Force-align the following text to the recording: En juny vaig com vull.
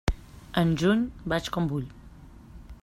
En 0.61 0.71
juny 0.83 1.03
vaig 1.35 1.51
com 1.59 1.71
vull. 1.75 1.87